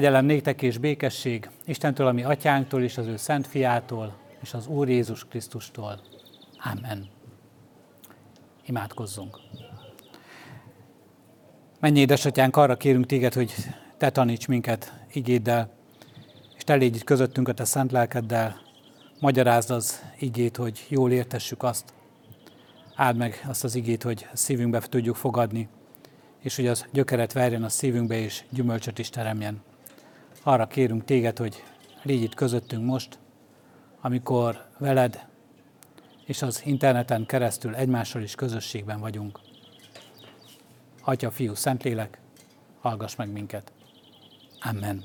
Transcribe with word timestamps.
Kegyelem 0.00 0.24
néktek 0.24 0.62
és 0.62 0.78
békesség 0.78 1.48
Istentől, 1.64 2.06
ami 2.06 2.22
atyánktól 2.22 2.82
és 2.82 2.98
az 2.98 3.06
ő 3.06 3.16
szent 3.16 3.46
fiától 3.46 4.16
és 4.42 4.54
az 4.54 4.66
Úr 4.66 4.88
Jézus 4.88 5.24
Krisztustól. 5.28 6.00
Amen. 6.72 7.08
Imádkozzunk. 8.66 9.38
Mennyi 11.80 12.00
édesatyánk, 12.00 12.56
arra 12.56 12.76
kérünk 12.76 13.06
téged, 13.06 13.34
hogy 13.34 13.54
te 13.96 14.10
taníts 14.10 14.48
minket 14.48 14.92
igéddel, 15.12 15.70
és 16.56 16.64
te 16.64 16.74
légy 16.74 17.04
közöttünk 17.04 17.48
a 17.48 17.52
te 17.52 17.64
szent 17.64 17.92
lelkeddel, 17.92 18.60
magyarázd 19.18 19.70
az 19.70 20.02
igét, 20.18 20.56
hogy 20.56 20.86
jól 20.88 21.12
értessük 21.12 21.62
azt. 21.62 21.92
Áld 22.94 23.16
meg 23.16 23.44
azt 23.48 23.64
az 23.64 23.74
igét, 23.74 24.02
hogy 24.02 24.28
szívünkbe 24.32 24.80
tudjuk 24.80 25.16
fogadni, 25.16 25.68
és 26.38 26.56
hogy 26.56 26.66
az 26.66 26.86
gyökeret 26.92 27.32
verjen 27.32 27.62
a 27.62 27.68
szívünkbe, 27.68 28.18
és 28.18 28.44
gyümölcsöt 28.50 28.98
is 28.98 29.10
teremjen. 29.10 29.68
Arra 30.42 30.66
kérünk 30.66 31.04
téged, 31.04 31.38
hogy 31.38 31.62
légy 32.02 32.22
itt 32.22 32.34
közöttünk 32.34 32.84
most, 32.84 33.18
amikor 34.00 34.66
veled 34.78 35.28
és 36.24 36.42
az 36.42 36.62
interneten 36.64 37.26
keresztül 37.26 37.74
egymással 37.74 38.22
is 38.22 38.34
közösségben 38.34 39.00
vagyunk. 39.00 39.40
Atya, 41.02 41.30
Fiú, 41.30 41.54
Szentlélek, 41.54 42.18
hallgass 42.80 43.16
meg 43.16 43.32
minket. 43.32 43.72
Amen. 44.60 45.04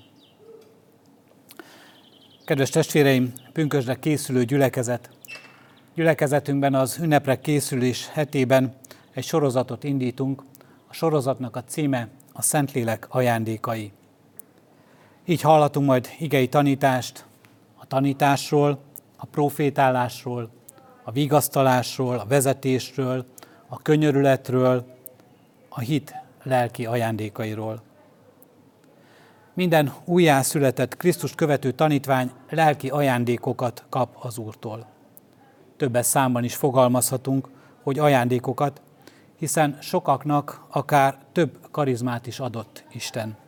Kedves 2.46 2.70
testvéreim, 2.70 3.34
pünkösdre 3.54 3.96
készülő 3.96 4.44
gyülekezet. 4.44 5.10
Gyülekezetünkben 5.96 6.74
az 6.74 6.98
ünnepre 6.98 7.40
készülés 7.40 8.08
hetében 8.08 8.76
egy 9.12 9.24
sorozatot 9.24 9.84
indítunk. 9.84 10.44
A 10.88 10.94
sorozatnak 10.94 11.56
a 11.56 11.64
címe 11.64 12.08
a 12.34 12.42
Szentlélek 12.42 13.06
ajándékai. 13.10 13.92
Így 15.28 15.42
hallatunk 15.42 15.88
majd 15.88 16.10
igei 16.20 16.48
tanítást 16.48 17.26
a 17.76 17.86
tanításról, 17.86 18.80
a 19.18 19.26
profétálásról, 19.26 20.50
a 21.04 21.12
vigasztalásról, 21.12 22.18
a 22.18 22.26
vezetésről, 22.26 23.26
a 23.68 23.82
könyörületről, 23.82 24.86
a 25.70 25.80
hit 25.80 26.16
lelki 26.44 26.86
ajándékairól. 26.86 27.82
Minden 29.54 29.94
újjászületett 30.04 30.98
Krisztus 30.98 31.36
követő 31.36 31.72
tanítvány 31.72 32.32
lelki 32.50 32.90
ajándékokat 32.90 33.84
kap 33.90 34.18
az 34.20 34.38
Úrtól. 34.38 34.86
Többes 35.78 36.06
számban 36.06 36.44
is 36.44 36.56
fogalmazhatunk, 36.56 37.50
hogy 37.84 38.00
ajándékokat, 38.00 38.82
hiszen 39.38 39.78
sokaknak 39.82 40.66
akár 40.70 41.18
több 41.32 41.58
karizmát 41.72 42.28
is 42.28 42.40
adott 42.40 42.84
Isten. 42.92 43.44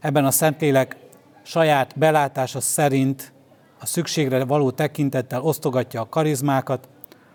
Ebben 0.00 0.24
a 0.24 0.30
Szentlélek 0.30 0.96
saját 1.42 1.98
belátása 1.98 2.60
szerint 2.60 3.32
a 3.80 3.86
szükségre 3.86 4.44
való 4.44 4.70
tekintettel 4.70 5.42
osztogatja 5.42 6.00
a 6.00 6.08
karizmákat, 6.08 6.88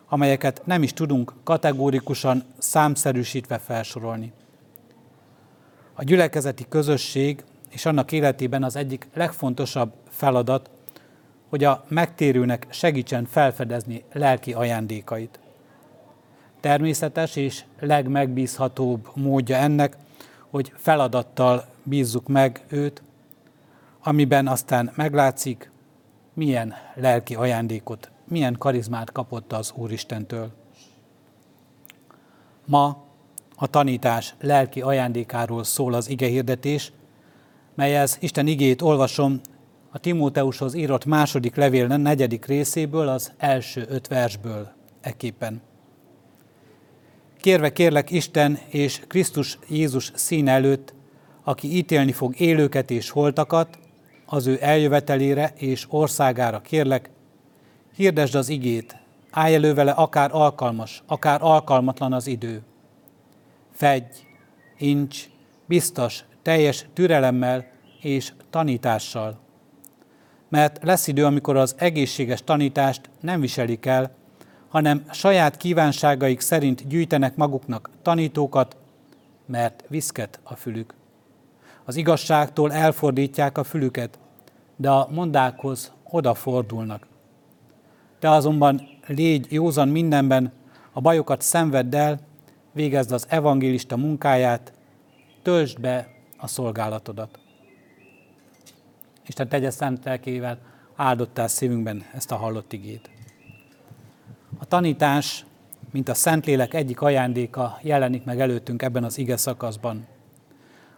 amelyeket 0.08 0.62
nem 0.66 0.84
is 0.84 0.94
tudunk 0.94 1.34
kategórikusan 1.44 2.44
számszerűsítve 2.58 3.58
felsorolni. 3.58 4.34
A 5.94 6.04
gyülekezeti 6.04 6.66
közösség 6.70 7.44
és 7.70 7.86
annak 7.86 8.12
életében 8.12 8.64
az 8.64 8.76
egyik 8.76 9.08
legfontosabb 9.14 9.94
feladat, 10.10 10.70
hogy 11.50 11.64
a 11.64 11.86
megtérőnek 11.88 12.68
segítsen 12.70 13.26
felfedezni 13.26 14.04
lelki 14.14 14.54
ajándékait. 14.54 15.40
Természetes 16.60 17.36
és 17.36 17.64
legmegbízhatóbb 17.80 19.10
módja 19.14 19.56
ennek, 19.56 19.98
hogy 20.50 20.74
feladattal 20.76 21.74
bízzuk 21.86 22.28
meg 22.28 22.66
őt, 22.70 23.04
amiben 24.04 24.48
aztán 24.48 24.92
meglátszik, 24.96 25.72
milyen 26.34 26.74
lelki 26.96 27.36
ajándékot, 27.36 28.12
milyen 28.28 28.56
karizmát 28.58 29.12
kapott 29.12 29.54
az 29.54 29.74
Úristentől. 29.76 30.52
Ma 32.66 33.04
a 33.56 33.68
tanítás 33.68 34.36
lelki 34.42 34.82
ajándékáról 34.82 35.64
szól 35.64 35.94
az 35.94 36.10
ige 36.10 36.28
hirdetés, 36.28 36.92
melyez 37.76 38.18
Isten 38.20 38.48
igét 38.48 38.82
olvasom 38.82 39.40
a 39.92 39.98
Timóteushoz 40.00 40.74
írott 40.74 41.06
második 41.06 41.56
levél 41.56 41.88
negyedik 41.88 42.46
részéből, 42.46 43.08
az 43.08 43.32
első 43.38 43.86
öt 43.90 44.08
versből 44.08 44.72
eképpen. 45.02 45.62
Kérve 47.38 47.72
kérlek 47.72 48.12
Isten 48.12 48.60
és 48.68 49.02
Krisztus 49.08 49.60
Jézus 49.70 50.12
szín 50.16 50.48
előtt, 50.48 50.94
aki 51.48 51.76
ítélni 51.76 52.12
fog 52.12 52.40
élőket 52.40 52.92
és 52.92 53.10
holtakat, 53.10 53.80
az 54.26 54.48
ő 54.48 54.58
eljövetelére 54.62 55.54
és 55.56 55.86
országára 55.90 56.62
kérlek, 56.62 57.10
hirdesd 57.96 58.36
az 58.36 58.50
igét, 58.50 58.98
állj 59.32 59.54
elő 59.54 59.74
vele 59.74 59.92
akár 59.92 60.30
alkalmas, 60.34 61.04
akár 61.06 61.42
alkalmatlan 61.42 62.14
az 62.14 62.28
idő. 62.28 62.62
Fedj, 63.72 64.16
incs, 64.78 65.30
biztos, 65.66 66.24
teljes 66.42 66.86
türelemmel 66.94 67.66
és 68.02 68.34
tanítással. 68.50 69.40
Mert 70.50 70.84
lesz 70.84 71.08
idő, 71.08 71.26
amikor 71.26 71.58
az 71.58 71.76
egészséges 71.78 72.44
tanítást 72.44 73.10
nem 73.20 73.40
viselik 73.40 73.86
el, 73.86 74.16
hanem 74.68 75.06
saját 75.12 75.58
kívánságaik 75.58 76.40
szerint 76.40 76.88
gyűjtenek 76.88 77.36
maguknak 77.36 77.90
tanítókat, 78.02 78.78
mert 79.46 79.84
viszket 79.88 80.40
a 80.44 80.56
fülük. 80.56 80.94
Az 81.86 81.96
igazságtól 81.96 82.74
elfordítják 82.74 83.58
a 83.58 83.64
fülüket, 83.64 84.20
de 84.76 84.90
a 84.90 85.08
mondákhoz 85.12 85.92
odafordulnak. 86.04 87.08
Te 88.20 88.30
azonban 88.30 88.82
légy 89.08 89.48
józan 89.50 89.88
mindenben, 89.88 90.52
a 90.92 91.02
bajokat 91.02 91.42
szenvedd 91.42 91.96
el, 91.96 92.20
végezd 92.72 93.12
az 93.12 93.26
evangélista 93.30 93.98
munkáját, 93.98 94.74
töltsd 95.42 95.80
be 95.80 96.08
a 96.38 96.48
szolgálatodat. 96.48 97.40
Isten 99.28 99.50
tegye 99.50 99.70
szent 99.70 100.04
lelkével 100.04 100.58
áldottál 100.96 101.48
szívünkben 101.48 102.04
ezt 102.14 102.32
a 102.32 102.36
hallott 102.36 102.74
igét. 102.74 103.10
A 104.58 104.66
tanítás, 104.66 105.46
mint 105.92 106.10
a 106.10 106.14
Szentlélek 106.14 106.74
egyik 106.74 107.02
ajándéka 107.02 107.80
jelenik 107.82 108.24
meg 108.24 108.40
előttünk 108.40 108.82
ebben 108.82 109.04
az 109.04 109.18
ige 109.18 109.38
szakaszban. 109.38 110.06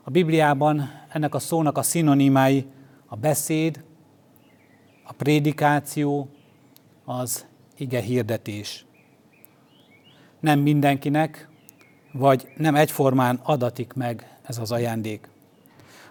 A 0.07 0.09
Bibliában 0.09 0.89
ennek 1.09 1.35
a 1.35 1.39
szónak 1.39 1.77
a 1.77 1.81
szinonimái 1.81 2.65
a 3.05 3.15
beszéd, 3.15 3.83
a 5.03 5.13
prédikáció, 5.13 6.29
az 7.05 7.45
ige 7.77 7.99
hirdetés. 7.99 8.85
Nem 10.39 10.59
mindenkinek, 10.59 11.49
vagy 12.11 12.47
nem 12.57 12.75
egyformán 12.75 13.39
adatik 13.43 13.93
meg 13.93 14.37
ez 14.43 14.57
az 14.57 14.71
ajándék. 14.71 15.29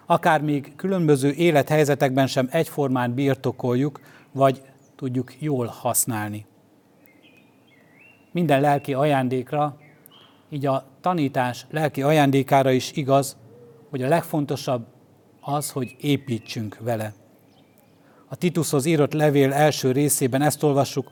Akár 0.07 0.43
még 0.43 0.73
különböző 0.77 1.33
élethelyzetekben 1.33 2.27
sem 2.27 2.49
egyformán 2.51 3.15
birtokoljuk, 3.15 4.01
vagy 4.33 4.63
tudjuk 4.97 5.43
jól 5.43 5.67
használni. 5.67 6.47
Minden 8.33 8.61
lelki 8.61 8.95
ajándékra, 8.95 9.77
így 10.49 10.67
a 10.67 10.87
tanítás 11.01 11.67
lelki 11.71 12.03
ajándékára 12.03 12.71
is 12.71 12.93
igaz, 12.93 13.37
hogy 13.97 14.05
a 14.05 14.09
legfontosabb 14.09 14.87
az, 15.41 15.71
hogy 15.71 15.97
építsünk 16.01 16.79
vele. 16.81 17.13
A 18.29 18.37
Titushoz 18.37 18.85
írott 18.85 19.13
levél 19.13 19.53
első 19.53 19.93
részében 19.93 20.43
ezt 20.43 20.63
olvassuk, 20.63 21.11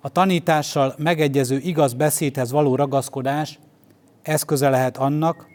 a 0.00 0.08
tanítással 0.08 0.94
megegyező 0.98 1.58
igaz 1.58 1.94
beszédhez 1.94 2.50
való 2.50 2.74
ragaszkodás 2.74 3.58
eszköze 4.22 4.68
lehet 4.68 4.96
annak, 4.96 5.46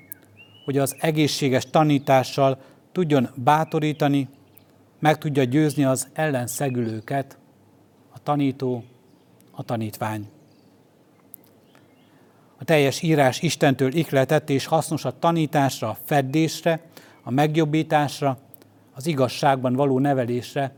hogy 0.65 0.77
az 0.77 0.95
egészséges 0.99 1.65
tanítással 1.65 2.61
tudjon 2.91 3.29
bátorítani, 3.35 4.29
meg 4.99 5.17
tudja 5.17 5.43
győzni 5.43 5.83
az 5.83 6.07
ellenszegülőket, 6.13 7.37
a 8.13 8.19
tanító, 8.23 8.83
a 9.51 9.63
tanítvány. 9.63 10.29
A 12.59 12.63
teljes 12.63 13.01
írás 13.01 13.41
Istentől 13.41 13.93
ikletett 13.93 14.49
és 14.49 14.65
hasznos 14.65 15.05
a 15.05 15.19
tanításra, 15.19 15.89
a 15.89 15.97
feddésre, 16.03 16.81
a 17.23 17.31
megjobbításra, 17.31 18.37
az 18.93 19.07
igazságban 19.07 19.73
való 19.73 19.99
nevelésre. 19.99 20.75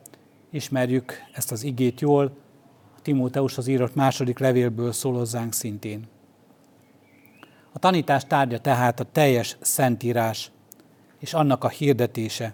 Ismerjük 0.49 1.13
ezt 1.33 1.51
az 1.51 1.63
igét 1.63 2.01
jól, 2.01 2.37
a 2.97 3.01
Timóteushoz 3.01 3.67
írott 3.67 3.95
második 3.95 4.39
levélből 4.39 4.91
szól 4.91 5.13
hozzánk 5.13 5.53
szintén. 5.53 6.07
A 7.71 7.79
tanítás 7.79 8.25
tárgya 8.25 8.59
tehát 8.59 8.99
a 8.99 9.03
teljes 9.03 9.57
szentírás 9.61 10.51
és 11.19 11.33
annak 11.33 11.63
a 11.63 11.69
hirdetése, 11.69 12.53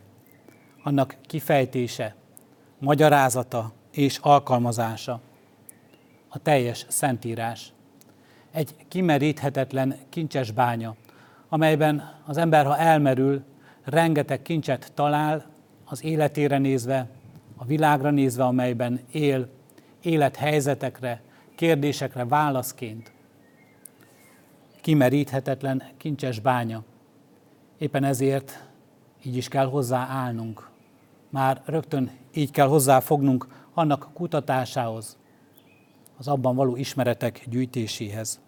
annak 0.84 1.16
kifejtése, 1.22 2.16
magyarázata 2.80 3.74
és 3.92 4.18
alkalmazása. 4.18 5.20
A 6.30 6.38
teljes 6.38 6.86
szentírás. 6.90 7.74
Egy 8.56 8.76
kimeríthetetlen 8.88 9.96
kincses 10.10 10.52
bánya, 10.52 10.96
amelyben 11.50 12.20
az 12.26 12.38
ember, 12.38 12.66
ha 12.66 12.78
elmerül, 12.78 13.44
rengeteg 13.84 14.42
kincset 14.42 14.92
talál 14.94 15.46
az 15.86 16.04
életére 16.04 16.58
nézve, 16.58 17.10
a 17.58 17.66
világra 17.66 18.10
nézve, 18.10 18.44
amelyben 18.44 19.00
él, 19.12 19.48
élethelyzetekre, 20.02 21.22
kérdésekre 21.56 22.26
válaszként. 22.26 23.12
Kimeríthetetlen 24.82 25.84
kincses 25.98 26.40
bánya. 26.40 26.84
Éppen 27.78 28.04
ezért 28.04 28.64
így 29.24 29.36
is 29.36 29.48
kell 29.48 29.66
hozzá 29.66 30.08
állnunk. 30.10 30.70
Már 31.30 31.62
rögtön 31.66 32.12
így 32.34 32.52
kell 32.52 32.68
hozzáfognunk 32.68 33.48
annak 33.74 34.10
kutatásához, 34.14 35.18
az 36.18 36.28
abban 36.28 36.56
való 36.56 36.76
ismeretek 36.76 37.46
gyűjtéséhez. 37.50 38.44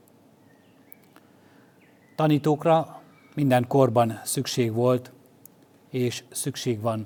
Tanítókra 2.18 3.02
minden 3.36 3.68
korban 3.68 4.20
szükség 4.24 4.74
volt, 4.74 5.12
és 5.90 6.24
szükség 6.32 6.82
van. 6.82 7.06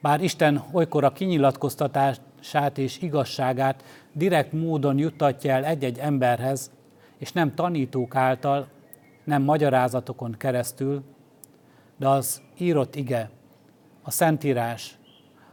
Bár 0.00 0.22
Isten 0.22 0.64
olykor 0.72 1.04
a 1.04 1.12
kinyilatkoztatását 1.12 2.78
és 2.78 3.02
igazságát 3.02 3.84
direkt 4.12 4.52
módon 4.52 4.98
juttatja 4.98 5.52
el 5.52 5.64
egy-egy 5.64 5.98
emberhez, 5.98 6.70
és 7.18 7.32
nem 7.32 7.54
tanítók 7.54 8.14
által, 8.14 8.68
nem 9.24 9.42
magyarázatokon 9.42 10.34
keresztül, 10.38 11.02
de 11.96 12.08
az 12.08 12.42
írott 12.58 12.96
ige, 12.96 13.30
a 14.02 14.10
Szentírás 14.10 14.98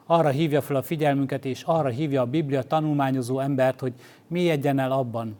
arra 0.05 0.29
hívja 0.29 0.61
fel 0.61 0.75
a 0.75 0.81
figyelmünket, 0.81 1.45
és 1.45 1.63
arra 1.63 1.89
hívja 1.89 2.21
a 2.21 2.25
Biblia 2.25 2.63
tanulmányozó 2.63 3.39
embert, 3.39 3.79
hogy 3.79 3.93
mélyedjen 4.27 4.79
el 4.79 4.91
abban. 4.91 5.37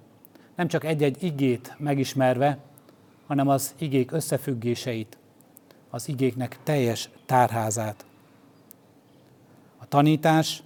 Nem 0.56 0.68
csak 0.68 0.84
egy-egy 0.84 1.24
igét 1.24 1.76
megismerve, 1.78 2.58
hanem 3.34 3.48
az 3.48 3.76
igék 3.78 4.12
összefüggéseit, 4.12 5.18
az 5.90 6.08
igéknek 6.08 6.60
teljes 6.64 7.10
tárházát. 7.26 8.06
A 9.78 9.86
tanítás 9.88 10.64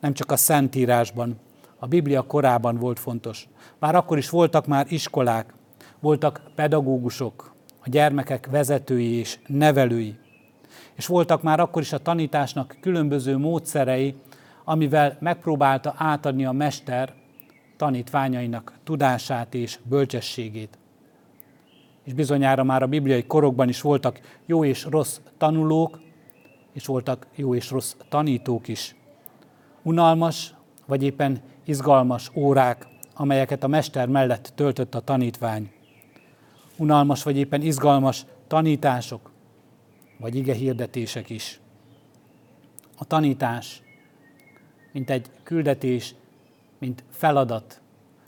nem 0.00 0.12
csak 0.12 0.32
a 0.32 0.36
Szentírásban, 0.36 1.40
a 1.78 1.86
Biblia 1.86 2.22
korában 2.22 2.76
volt 2.76 2.98
fontos. 2.98 3.48
Már 3.78 3.94
akkor 3.94 4.18
is 4.18 4.30
voltak 4.30 4.66
már 4.66 4.86
iskolák, 4.88 5.54
voltak 6.00 6.42
pedagógusok, 6.54 7.54
a 7.80 7.88
gyermekek 7.88 8.46
vezetői 8.50 9.12
és 9.12 9.38
nevelői. 9.46 10.18
És 10.94 11.06
voltak 11.06 11.42
már 11.42 11.60
akkor 11.60 11.82
is 11.82 11.92
a 11.92 11.98
tanításnak 11.98 12.76
különböző 12.80 13.36
módszerei, 13.36 14.14
amivel 14.64 15.16
megpróbálta 15.20 15.94
átadni 15.96 16.44
a 16.44 16.52
mester 16.52 17.14
tanítványainak 17.76 18.72
tudását 18.82 19.54
és 19.54 19.78
bölcsességét. 19.82 20.78
És 22.04 22.12
bizonyára 22.12 22.64
már 22.64 22.82
a 22.82 22.86
bibliai 22.86 23.24
korokban 23.24 23.68
is 23.68 23.80
voltak 23.80 24.20
jó 24.46 24.64
és 24.64 24.84
rossz 24.84 25.20
tanulók, 25.38 26.00
és 26.72 26.86
voltak 26.86 27.26
jó 27.34 27.54
és 27.54 27.70
rossz 27.70 27.94
tanítók 28.08 28.68
is. 28.68 28.96
Unalmas, 29.82 30.54
vagy 30.86 31.02
éppen 31.02 31.42
izgalmas 31.64 32.30
órák, 32.34 32.86
amelyeket 33.14 33.64
a 33.64 33.68
mester 33.68 34.08
mellett 34.08 34.52
töltött 34.54 34.94
a 34.94 35.00
tanítvány. 35.00 35.70
Unalmas, 36.76 37.22
vagy 37.22 37.36
éppen 37.36 37.62
izgalmas 37.62 38.26
tanítások, 38.46 39.30
vagy 40.18 40.34
ige 40.34 40.54
hirdetések 40.54 41.30
is. 41.30 41.60
A 42.98 43.04
tanítás, 43.04 43.82
mint 44.92 45.10
egy 45.10 45.30
küldetés, 45.42 46.14
mint 46.78 47.04
feladat, 47.10 47.80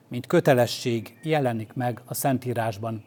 mint 0.08 0.26
kötelesség 0.26 1.18
jelenik 1.22 1.72
meg 1.72 2.00
a 2.04 2.14
Szentírásban. 2.14 3.04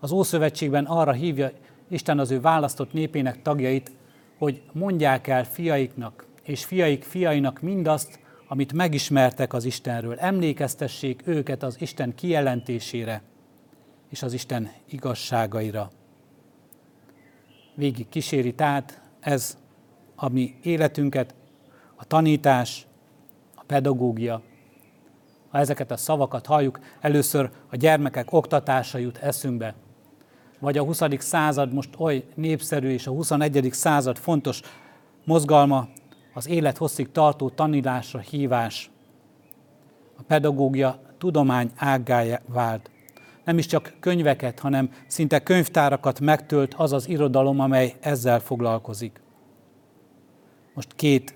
Az 0.00 0.12
Ószövetségben 0.12 0.84
arra 0.84 1.12
hívja 1.12 1.50
Isten 1.88 2.18
az 2.18 2.30
ő 2.30 2.40
választott 2.40 2.92
népének 2.92 3.42
tagjait, 3.42 3.92
hogy 4.38 4.62
mondják 4.72 5.26
el 5.26 5.44
fiaiknak 5.44 6.26
és 6.42 6.64
fiaik 6.64 7.02
fiainak 7.04 7.60
mindazt, 7.60 8.18
amit 8.48 8.72
megismertek 8.72 9.52
az 9.52 9.64
Istenről. 9.64 10.18
Emlékeztessék 10.18 11.22
őket 11.26 11.62
az 11.62 11.80
Isten 11.80 12.14
kijelentésére 12.14 13.22
és 14.08 14.22
az 14.22 14.32
Isten 14.32 14.70
igazságaira. 14.88 15.90
Végig 17.74 18.08
kíséri 18.08 18.54
tehát 18.54 19.00
ez 19.20 19.58
a 20.14 20.28
mi 20.28 20.54
életünket, 20.62 21.34
a 21.94 22.04
tanítás, 22.04 22.86
a 23.54 23.62
pedagógia. 23.66 24.42
Ha 25.48 25.58
ezeket 25.58 25.90
a 25.90 25.96
szavakat 25.96 26.46
halljuk, 26.46 26.80
először 27.00 27.50
a 27.70 27.76
gyermekek 27.76 28.32
oktatása 28.32 28.98
jut 28.98 29.18
eszünkbe. 29.18 29.74
Vagy 30.60 30.78
a 30.78 30.82
20. 30.82 31.02
század 31.18 31.72
most 31.72 31.90
oly 31.98 32.24
népszerű, 32.34 32.88
és 32.88 33.06
a 33.06 33.10
21. 33.10 33.68
század 33.72 34.18
fontos 34.18 34.60
mozgalma, 35.24 35.88
az 36.34 36.48
élet 36.48 36.76
hosszig 36.76 37.12
tartó 37.12 37.48
tanulásra 37.48 38.18
hívás. 38.18 38.90
A 40.18 40.22
pedagógia 40.26 41.00
tudomány 41.18 41.70
ággája 41.76 42.40
vált. 42.46 42.90
Nem 43.44 43.58
is 43.58 43.66
csak 43.66 43.94
könyveket, 44.00 44.58
hanem 44.58 44.90
szinte 45.06 45.42
könyvtárakat 45.42 46.20
megtölt 46.20 46.74
az 46.74 46.92
az 46.92 47.08
irodalom, 47.08 47.60
amely 47.60 47.94
ezzel 48.00 48.40
foglalkozik. 48.40 49.20
Most 50.74 50.94
két 50.94 51.34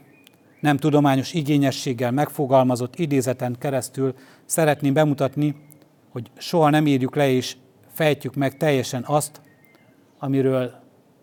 nem 0.61 0.77
tudományos 0.77 1.33
igényességgel 1.33 2.11
megfogalmazott 2.11 2.97
idézeten 2.97 3.57
keresztül 3.59 4.15
szeretném 4.45 4.93
bemutatni, 4.93 5.57
hogy 6.13 6.31
soha 6.37 6.71
nem 6.71 6.87
írjuk 6.87 7.17
le 7.17 7.31
és 7.31 7.57
fejtjük 7.95 8.35
meg 8.35 8.57
teljesen 8.57 9.05
azt, 9.07 9.41
amiről 10.19 10.73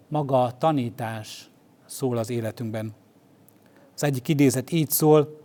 maga 0.07 0.43
a 0.43 0.57
tanítás 0.57 1.49
szól 1.85 2.17
az 2.17 2.29
életünkben. 2.29 2.93
Az 3.95 4.03
egyik 4.03 4.27
idézet 4.27 4.71
így 4.71 4.89
szól, 4.89 5.39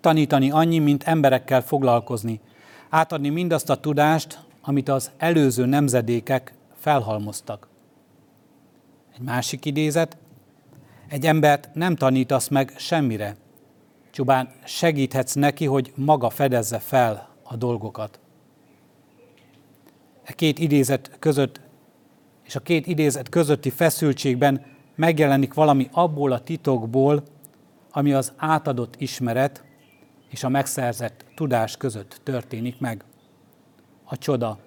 tanítani 0.00 0.50
annyi, 0.50 0.78
mint 0.78 1.02
emberekkel 1.02 1.62
foglalkozni, 1.62 2.40
átadni 2.88 3.28
mindazt 3.28 3.70
a 3.70 3.80
tudást, 3.80 4.40
amit 4.62 4.88
az 4.88 5.10
előző 5.16 5.66
nemzedékek 5.66 6.54
felhalmoztak. 6.74 7.68
Egy 9.14 9.20
másik 9.20 9.64
idézet, 9.64 10.16
egy 11.08 11.26
embert 11.26 11.74
nem 11.74 11.96
tanítasz 11.96 12.48
meg 12.48 12.72
semmire, 12.76 13.36
csupán 14.10 14.50
segíthetsz 14.64 15.34
neki, 15.34 15.64
hogy 15.64 15.92
maga 15.94 16.30
fedezze 16.30 16.78
fel 16.78 17.28
a 17.42 17.56
dolgokat. 17.56 18.20
E 20.28 20.32
két 20.32 20.58
idézet 20.58 21.16
között 21.18 21.60
és 22.44 22.56
a 22.56 22.60
két 22.60 22.86
idézet 22.86 23.28
közötti 23.28 23.70
feszültségben 23.70 24.64
megjelenik 24.94 25.54
valami 25.54 25.88
abból 25.92 26.32
a 26.32 26.40
titokból, 26.40 27.22
ami 27.90 28.12
az 28.12 28.32
átadott 28.36 28.94
ismeret 28.98 29.64
és 30.30 30.44
a 30.44 30.48
megszerzett 30.48 31.24
tudás 31.34 31.76
között 31.76 32.20
történik 32.22 32.80
meg. 32.80 33.04
A 34.04 34.18
csoda, 34.18 34.58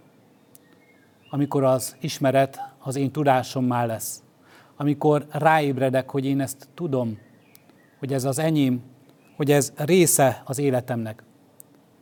amikor 1.29 1.63
az 1.63 1.95
ismeret 1.99 2.59
az 2.79 2.95
én 2.95 3.11
tudásommá 3.11 3.85
lesz, 3.85 4.23
amikor 4.75 5.25
ráébredek, 5.29 6.09
hogy 6.09 6.25
én 6.25 6.39
ezt 6.39 6.67
tudom, 6.73 7.17
hogy 7.99 8.13
ez 8.13 8.25
az 8.25 8.39
enyém, 8.39 8.81
hogy 9.35 9.51
ez 9.51 9.73
része 9.75 10.41
az 10.45 10.59
életemnek, 10.59 11.23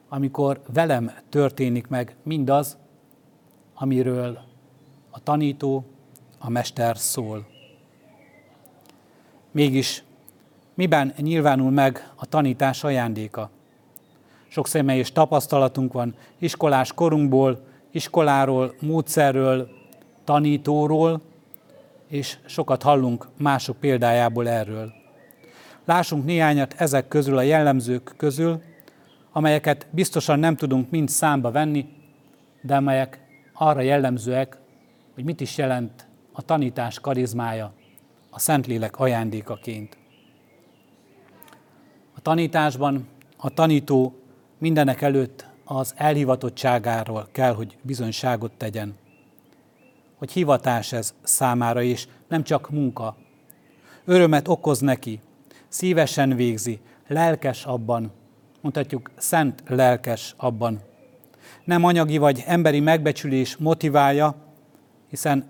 amikor 0.10 0.62
velem 0.74 1.12
történik 1.30 1.88
meg 1.88 2.16
mindaz, 2.24 2.78
amiről 3.82 4.40
a 5.10 5.24
tanító, 5.24 5.86
a 6.38 6.50
mester 6.50 6.98
szól. 6.98 7.48
Mégis 9.52 10.04
miben 10.74 11.14
nyilvánul 11.18 11.72
meg 11.72 12.12
a 12.16 12.26
tanítás 12.26 12.84
ajándéka? 12.84 13.50
Sok 14.48 14.68
személyes 14.68 15.12
tapasztalatunk 15.12 15.94
van 15.94 16.16
iskolás 16.38 16.94
korunkból, 16.94 17.66
iskoláról, 17.92 18.76
módszerről, 18.82 19.70
tanítóról, 20.24 21.22
és 22.08 22.38
sokat 22.46 22.84
hallunk 22.84 23.28
mások 23.38 23.78
példájából 23.78 24.48
erről. 24.48 24.94
Lássunk 25.86 26.26
néhányat 26.26 26.74
ezek 26.78 27.08
közül 27.08 27.38
a 27.38 27.42
jellemzők 27.42 28.14
közül, 28.18 28.62
amelyeket 29.32 29.88
biztosan 29.92 30.40
nem 30.40 30.56
tudunk 30.56 30.90
mind 30.90 31.10
számba 31.10 31.52
venni, 31.52 31.88
de 32.62 32.76
amelyek 32.76 33.28
arra 33.62 33.82
jellemzőek, 33.82 34.58
hogy 35.14 35.24
mit 35.24 35.42
is 35.42 35.58
jelent 35.58 36.08
a 36.32 36.42
tanítás 36.42 37.00
karizmája 37.00 37.74
a 38.30 38.40
Szentlélek 38.40 39.00
ajándékaként. 39.00 39.98
A 42.16 42.22
tanításban 42.22 43.08
a 43.38 43.50
tanító 43.50 44.16
mindenek 44.58 45.02
előtt 45.02 45.48
az 45.66 45.94
elhivatottságáról 45.98 47.28
kell, 47.32 47.54
hogy 47.54 47.78
bizonyságot 47.82 48.52
tegyen. 48.58 48.96
Hogy 50.18 50.32
hivatás 50.32 50.94
ez 50.94 51.14
számára 51.24 51.82
is, 51.82 52.08
nem 52.28 52.44
csak 52.44 52.70
munka. 52.70 53.16
Örömet 54.06 54.48
okoz 54.48 54.80
neki, 54.80 55.22
szívesen 55.68 56.36
végzi, 56.36 56.80
lelkes 57.08 57.66
abban, 57.66 58.12
mondhatjuk 58.62 59.12
szent 59.18 59.64
lelkes 59.68 60.34
abban. 60.38 60.88
Nem 61.64 61.84
anyagi 61.84 62.18
vagy 62.18 62.44
emberi 62.46 62.80
megbecsülés 62.80 63.58
motiválja, 63.58 64.36
hiszen 65.10 65.46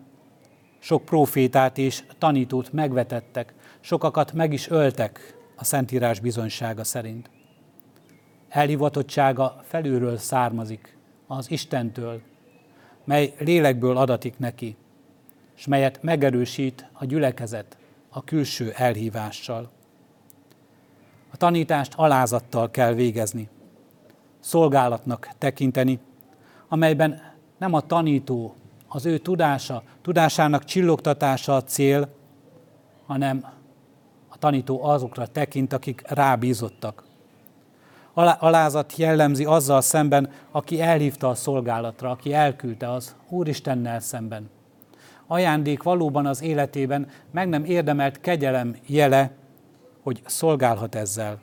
sok 0.80 1.06
profétát 1.06 1.78
és 1.78 2.04
tanítót 2.18 2.74
megvetettek, 2.74 3.54
sokakat 3.80 4.34
meg 4.34 4.54
is 4.54 4.70
öltek 4.70 5.38
a 5.56 5.64
Szentírás 5.64 6.20
bizonysága 6.20 6.84
szerint. 6.84 7.30
Elhivatottsága 8.50 9.62
felülről 9.64 10.18
származik, 10.18 10.98
az 11.28 11.52
Istentől, 11.52 12.22
mely 13.04 13.34
lélekből 13.38 13.98
adatik 13.98 14.38
neki, 14.38 14.76
és 15.58 15.68
melyet 15.68 16.04
megerősít 16.04 16.90
a 16.94 17.06
gyülekezet 17.06 17.78
a 18.10 18.24
külső 18.24 18.72
elhívással. 18.76 19.72
A 21.32 21.38
tanítást 21.38 21.94
alázattal 21.96 22.72
kell 22.72 22.94
végezni, 22.94 23.50
szolgálatnak 24.40 25.30
tekinteni, 25.38 26.00
amelyben 26.68 27.22
nem 27.58 27.74
a 27.74 27.82
tanító, 27.82 28.56
az 28.88 29.06
ő 29.06 29.18
tudása, 29.18 29.84
tudásának 30.02 30.64
csillogtatása 30.64 31.56
a 31.56 31.64
cél, 31.64 32.10
hanem 33.06 33.46
a 34.30 34.38
tanító 34.38 34.84
azokra 34.84 35.28
tekint, 35.28 35.74
akik 35.74 36.02
rábízottak. 36.06 37.04
Alázat 38.40 38.96
jellemzi 38.96 39.46
azzal 39.46 39.82
szemben, 39.82 40.30
aki 40.52 40.82
elhívta 40.82 41.30
a 41.30 41.36
szolgálatra, 41.36 42.10
aki 42.10 42.34
elküldte 42.34 42.92
az 42.92 43.16
Úristennel 43.30 44.00
szemben. 44.00 44.50
Ajándék 45.28 45.84
valóban 45.84 46.26
az 46.26 46.42
életében 46.42 47.08
meg 47.32 47.50
nem 47.50 47.64
érdemelt 47.64 48.20
kegyelem 48.22 48.76
jele, 48.86 49.32
hogy 50.04 50.22
szolgálhat 50.26 50.96
ezzel. 50.96 51.40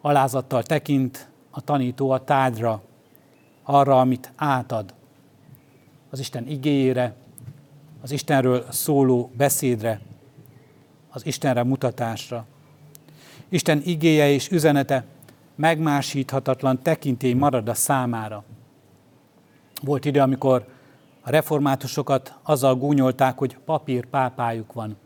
Alázattal 0.00 0.62
tekint 0.62 1.28
a 1.50 1.60
tanító 1.60 2.10
a 2.10 2.24
tárgyra, 2.24 2.82
arra, 3.62 4.00
amit 4.00 4.32
átad. 4.36 4.94
Az 6.10 6.18
Isten 6.18 6.46
igéjére, 6.46 7.14
az 8.02 8.10
Istenről 8.10 8.64
szóló 8.70 9.30
beszédre, 9.36 10.00
az 11.10 11.26
Istenre 11.26 11.62
mutatásra. 11.62 12.44
Isten 13.48 13.82
igéje 13.84 14.30
és 14.30 14.50
üzenete 14.50 15.04
megmásíthatatlan 15.54 16.82
tekintély 16.82 17.32
marad 17.32 17.68
a 17.68 17.74
számára. 17.74 18.44
Volt 19.82 20.04
idő, 20.04 20.20
amikor 20.20 20.66
a 21.20 21.30
reformátusokat 21.30 22.34
azzal 22.42 22.76
gúnyolták, 22.76 23.38
hogy 23.38 23.56
papír 23.64 24.06
pápájuk 24.06 24.72
van, 24.72 24.96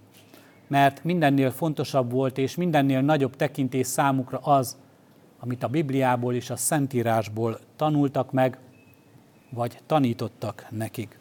mert 0.66 1.04
mindennél 1.04 1.50
fontosabb 1.50 2.10
volt, 2.10 2.38
és 2.38 2.54
mindennél 2.54 3.00
nagyobb 3.00 3.36
tekintély 3.36 3.82
számukra 3.82 4.38
az, 4.38 4.76
amit 5.44 5.62
a 5.62 5.68
Bibliából 5.68 6.34
és 6.34 6.50
a 6.50 6.56
Szentírásból 6.56 7.58
tanultak 7.76 8.32
meg, 8.32 8.58
vagy 9.50 9.78
tanítottak 9.86 10.66
nekik. 10.70 11.18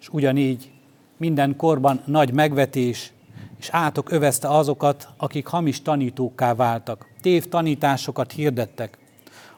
És 0.00 0.08
ugyanígy 0.08 0.72
minden 1.16 1.56
korban 1.56 2.00
nagy 2.04 2.32
megvetés 2.32 3.12
és 3.58 3.68
átok 3.70 4.10
övezte 4.10 4.48
azokat, 4.48 5.08
akik 5.16 5.46
hamis 5.46 5.82
tanítókká 5.82 6.54
váltak, 6.54 7.06
tév 7.20 7.48
tanításokat 7.48 8.32
hirdettek, 8.32 8.98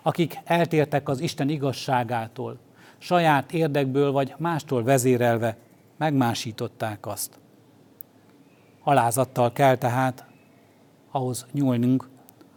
akik 0.03 0.39
eltértek 0.45 1.09
az 1.09 1.21
Isten 1.21 1.49
igazságától, 1.49 2.59
saját 2.99 3.53
érdekből 3.53 4.13
vagy 4.13 4.35
mástól 4.39 4.83
vezérelve 4.83 5.57
megmásították 5.97 7.07
azt. 7.07 7.39
Alázattal 8.83 9.53
kell 9.53 9.77
tehát 9.77 10.25
ahhoz 11.11 11.47
nyúlnunk, 11.53 12.11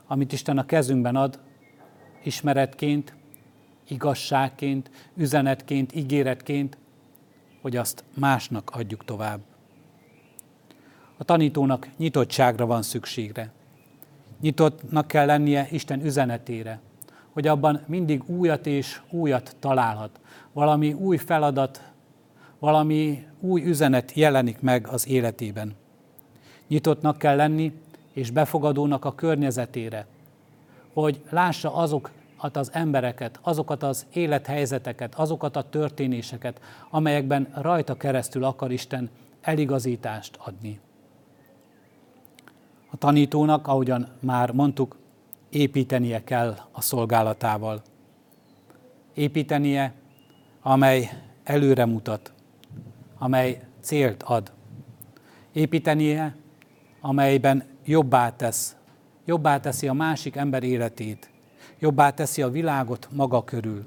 amit 0.08 0.32
Isten 0.32 0.58
a 0.58 0.66
kezünkben 0.66 1.16
ad, 1.16 1.40
ismeretként, 2.24 3.16
igazságként, 3.88 4.90
üzenetként, 5.16 5.96
ígéretként, 5.96 6.78
hogy 7.62 7.76
azt 7.76 8.04
másnak 8.14 8.70
adjuk 8.74 9.06
tovább. 9.06 9.40
A 11.18 11.24
tanítónak 11.24 11.88
nyitottságra 11.98 12.66
van 12.66 12.82
szükségre. 12.82 13.52
Nyitottnak 14.42 15.08
kell 15.08 15.26
lennie 15.26 15.68
Isten 15.72 16.06
üzenetére, 16.06 16.80
hogy 17.30 17.48
abban 17.48 17.82
mindig 17.88 18.30
újat 18.30 18.66
és 18.66 19.02
újat 19.10 19.56
találhat. 19.60 20.20
Valami 20.54 20.94
új 20.94 21.18
feladat, 21.18 21.92
valami 22.60 23.26
új 23.40 23.64
üzenet 23.64 24.14
jelenik 24.14 24.62
meg 24.62 24.88
az 24.88 25.08
életében. 25.08 25.76
Nyitottnak 26.68 27.18
kell 27.18 27.36
lenni, 27.36 27.74
és 28.16 28.32
befogadónak 28.32 29.06
a 29.06 29.16
környezetére, 29.16 30.06
hogy 30.94 31.22
lássa 31.30 31.76
azokat 31.76 32.58
az 32.58 32.70
embereket, 32.74 33.40
azokat 33.42 33.84
az 33.84 34.06
élethelyzeteket, 34.14 35.16
azokat 35.16 35.56
a 35.56 35.70
történéseket, 35.70 36.62
amelyekben 36.90 37.48
rajta 37.54 37.98
keresztül 37.98 38.44
akar 38.44 38.72
Isten 38.72 39.10
eligazítást 39.42 40.38
adni. 40.38 40.80
A 42.90 42.98
tanítónak, 42.98 43.68
ahogyan 43.68 44.08
már 44.20 44.52
mondtuk, 44.52 44.98
építenie 45.50 46.24
kell 46.24 46.56
a 46.72 46.82
szolgálatával. 46.82 47.82
Építenie, 49.14 49.94
amely 50.62 51.10
előre 51.44 51.86
mutat, 51.86 52.34
amely 53.18 53.62
célt 53.80 54.24
ad. 54.24 54.52
Építenie, 55.52 56.36
amelyben 57.02 57.75
jobbá 57.86 58.36
tesz, 58.36 58.76
jobbá 59.26 59.60
teszi 59.60 59.88
a 59.88 59.94
másik 59.94 60.36
ember 60.36 60.64
életét, 60.64 61.30
jobbá 61.80 62.10
teszi 62.10 62.42
a 62.42 62.50
világot 62.50 63.08
maga 63.12 63.44
körül, 63.44 63.84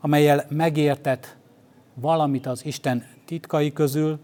amelyel 0.00 0.46
megértett 0.48 1.36
valamit 1.94 2.46
az 2.46 2.64
Isten 2.64 3.06
titkai 3.24 3.72
közül, 3.72 4.18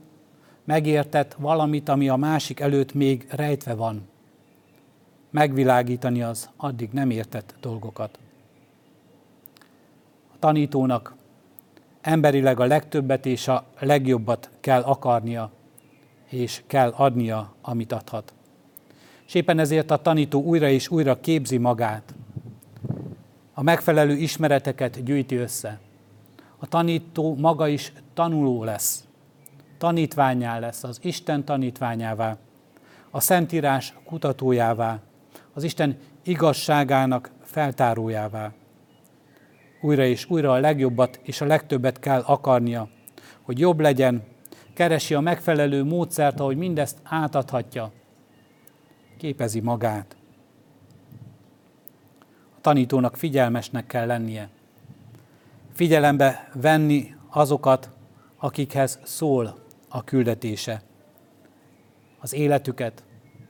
megértett 0.64 1.35
valamit, 1.38 1.88
ami 1.88 2.09
a 2.09 2.17
másik 2.17 2.61
előtt 2.61 2.95
még 2.95 3.26
rejtve 3.31 3.75
van. 3.75 4.09
Megvilágítani 5.31 6.23
az 6.23 6.50
addig 6.57 6.90
nem 6.93 7.11
értett 7.11 7.55
dolgokat. 7.61 8.19
A 10.33 10.38
tanítónak 10.38 11.14
emberileg 12.00 12.61
a 12.61 12.64
legtöbbet 12.64 13.26
és 13.26 13.49
a 13.49 13.64
legjobbat 13.79 14.50
kell 14.61 14.83
akarnia, 14.83 15.50
és 16.29 16.62
kell 16.67 16.93
adnia, 16.97 17.55
amit 17.61 17.93
adhat. 17.93 18.33
És 19.30 19.37
éppen 19.37 19.58
ezért 19.58 19.90
a 19.90 19.96
tanító 19.96 20.42
újra 20.42 20.68
és 20.68 20.88
újra 20.88 21.20
képzi 21.20 21.58
magát. 21.58 22.14
A 23.54 23.62
megfelelő 23.62 24.12
ismereteket 24.12 25.04
gyűjti 25.04 25.37
össze. 25.37 25.80
A 26.58 26.66
tanító 26.66 27.37
maga 27.37 27.68
is 27.68 27.92
tanuló 28.14 28.64
lesz 28.64 29.04
tanítványá 29.80 30.58
lesz, 30.58 30.84
az 30.84 30.99
Isten 31.02 31.44
tanítványává, 31.44 32.37
a 33.10 33.20
Szentírás 33.20 33.94
kutatójává, 34.04 35.00
az 35.52 35.62
Isten 35.62 35.96
igazságának 36.25 37.30
feltárójává. 37.42 38.52
Újra 39.80 40.04
és 40.04 40.30
újra 40.30 40.52
a 40.52 40.58
legjobbat 40.58 41.20
és 41.22 41.40
a 41.40 41.46
legtöbbet 41.46 41.99
kell 41.99 42.20
akarnia, 42.26 42.88
hogy 43.42 43.58
jobb 43.58 43.80
legyen, 43.80 44.22
keresi 44.75 45.14
a 45.14 45.20
megfelelő 45.20 45.84
módszert, 45.84 46.40
ahogy 46.40 46.56
mindezt 46.56 46.99
átadhatja, 47.02 47.92
képezi 49.21 49.61
magát. 49.61 50.17
A 52.57 52.61
tanítónak 52.61 53.17
figyelmesnek 53.17 53.87
kell 53.87 54.07
lennie. 54.07 54.49
Figyelembe 55.73 56.50
venni 56.55 57.15
azokat, 57.29 57.91
akikhez 58.39 58.99
szól 59.02 59.59
a 59.89 60.04
küldetése. 60.04 60.83
Az 62.19 62.35
életüket, 62.35 63.04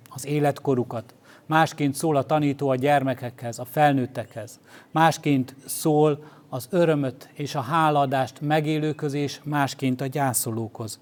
az 0.09 0.27
életkorukat. 0.27 1.15
Másként 1.47 1.95
szól 1.95 2.17
a 2.17 2.23
tanító 2.23 2.69
a 2.69 2.75
gyermekekhez, 2.75 3.59
a 3.59 3.65
felnőttekhez. 3.65 4.61
Másként 4.91 5.55
szól 5.67 6.25
az 6.49 6.69
örömöt 6.71 7.31
és 7.33 7.55
a 7.55 7.61
háladást 7.61 8.41
megélőköz, 8.41 9.13
és 9.13 9.41
másként 9.45 10.01
a 10.01 10.07
gyászolókhoz. 10.07 11.01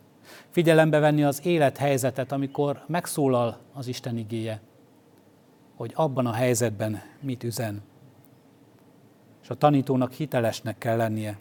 Figyelembe 0.50 0.98
venni 0.98 1.24
az 1.24 1.40
élethelyzetet, 1.44 2.32
amikor 2.32 2.84
megszólal 2.86 3.58
az 3.74 3.86
Isten 3.86 4.16
igéje, 4.16 4.60
hogy 5.76 5.92
abban 5.94 6.26
a 6.26 6.32
helyzetben 6.32 7.02
mit 7.20 7.44
üzen. 7.44 7.82
És 9.42 9.50
a 9.50 9.54
tanítónak 9.54 10.12
hitelesnek 10.12 10.78
kell 10.78 10.96
lennie. 10.96 11.38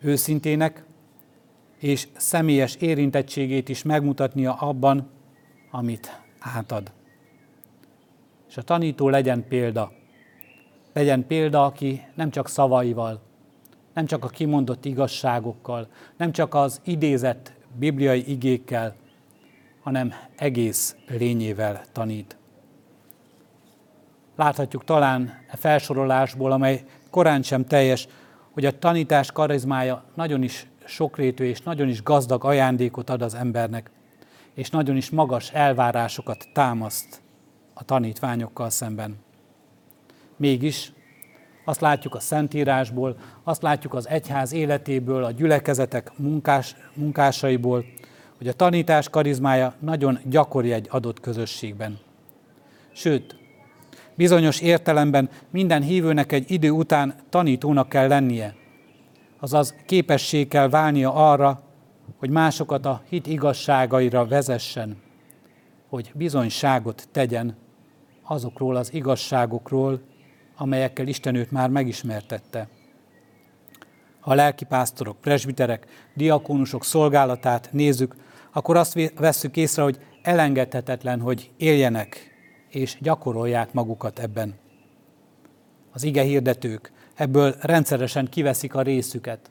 Őszintének, 0.00 0.84
és 1.78 2.08
személyes 2.16 2.74
érintettségét 2.74 3.68
is 3.68 3.82
megmutatnia 3.82 4.54
abban, 4.54 5.10
amit 5.70 6.20
átad. 6.38 6.92
És 8.48 8.56
a 8.56 8.62
tanító 8.62 9.08
legyen 9.08 9.48
példa. 9.48 9.92
Legyen 10.92 11.26
példa, 11.26 11.64
aki 11.64 12.02
nem 12.14 12.30
csak 12.30 12.48
szavaival, 12.48 13.20
nem 13.94 14.06
csak 14.06 14.24
a 14.24 14.28
kimondott 14.28 14.84
igazságokkal, 14.84 15.88
nem 16.16 16.32
csak 16.32 16.54
az 16.54 16.80
idézett 16.84 17.52
bibliai 17.78 18.30
igékkel, 18.30 18.94
hanem 19.82 20.14
egész 20.36 20.96
lényével 21.08 21.84
tanít. 21.92 22.36
Láthatjuk 24.36 24.84
talán 24.84 25.38
a 25.52 25.56
felsorolásból, 25.56 26.52
amely 26.52 26.84
korán 27.10 27.42
sem 27.42 27.66
teljes, 27.66 28.08
hogy 28.50 28.64
a 28.64 28.78
tanítás 28.78 29.32
karizmája 29.32 30.04
nagyon 30.14 30.42
is 30.42 30.66
sokrétű 30.84 31.44
és 31.44 31.60
nagyon 31.60 31.88
is 31.88 32.02
gazdag 32.02 32.44
ajándékot 32.44 33.10
ad 33.10 33.22
az 33.22 33.34
embernek, 33.34 33.90
és 34.54 34.70
nagyon 34.70 34.96
is 34.96 35.10
magas 35.10 35.50
elvárásokat 35.50 36.48
támaszt 36.52 37.22
a 37.74 37.84
tanítványokkal 37.84 38.70
szemben. 38.70 39.16
Mégis 40.36 40.92
azt 41.64 41.80
látjuk 41.80 42.14
a 42.14 42.20
Szentírásból, 42.20 43.16
azt 43.42 43.62
látjuk 43.62 43.94
az 43.94 44.08
egyház 44.08 44.52
életéből, 44.52 45.24
a 45.24 45.30
gyülekezetek 45.30 46.12
munkás, 46.16 46.76
munkásaiból, 46.94 47.84
hogy 48.38 48.48
a 48.48 48.52
tanítás 48.52 49.08
karizmája 49.08 49.74
nagyon 49.78 50.18
gyakori 50.24 50.72
egy 50.72 50.86
adott 50.90 51.20
közösségben. 51.20 51.98
Sőt, 52.92 53.36
bizonyos 54.14 54.60
értelemben 54.60 55.30
minden 55.50 55.82
hívőnek 55.82 56.32
egy 56.32 56.50
idő 56.50 56.70
után 56.70 57.14
tanítónak 57.28 57.88
kell 57.88 58.08
lennie. 58.08 58.54
Azaz 59.40 59.74
képesség 59.86 60.48
kell 60.48 60.68
válnia 60.68 61.14
arra, 61.14 61.62
hogy 62.18 62.30
másokat 62.30 62.86
a 62.86 63.02
hit 63.08 63.26
igazságaira 63.26 64.26
vezessen, 64.26 64.96
hogy 65.88 66.10
bizonyságot 66.14 67.08
tegyen 67.12 67.56
azokról 68.22 68.76
az 68.76 68.92
igazságokról, 68.92 70.00
amelyekkel 70.56 71.06
Isten 71.06 71.34
őt 71.34 71.50
már 71.50 71.68
megismertette. 71.70 72.68
Ha 74.20 74.30
a 74.30 74.34
lelkipásztorok, 74.34 75.20
presbiterek, 75.20 75.86
diakónusok 76.14 76.84
szolgálatát 76.84 77.68
nézzük, 77.72 78.14
akkor 78.52 78.76
azt 78.76 79.12
vesszük 79.16 79.56
észre, 79.56 79.82
hogy 79.82 79.98
elengedhetetlen, 80.22 81.20
hogy 81.20 81.50
éljenek 81.56 82.34
és 82.68 82.96
gyakorolják 83.00 83.72
magukat 83.72 84.18
ebben. 84.18 84.54
Az 85.92 86.02
ige 86.02 86.22
hirdetők 86.22 86.92
ebből 87.14 87.54
rendszeresen 87.60 88.28
kiveszik 88.28 88.74
a 88.74 88.82
részüket. 88.82 89.50